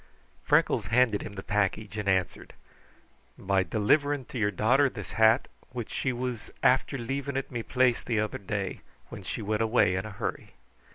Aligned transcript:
Freckles 0.43 0.87
handed 0.87 1.21
him 1.21 1.33
the 1.33 1.43
package 1.43 1.95
and 1.95 2.09
answered, 2.09 2.53
"By 3.37 3.61
delivering 3.61 4.25
to 4.29 4.39
your 4.39 4.49
daughter 4.49 4.89
this 4.89 5.11
hat, 5.11 5.47
which 5.73 5.91
she 5.91 6.11
was 6.11 6.49
after 6.63 6.97
leaving 6.97 7.37
at 7.37 7.51
me 7.51 7.61
place 7.61 8.01
the 8.01 8.19
other 8.19 8.39
day, 8.39 8.81
when 9.09 9.21
she 9.21 9.43
went 9.43 9.61
away 9.61 9.93
in 9.93 10.07
a 10.07 10.09
hurry. 10.09 10.55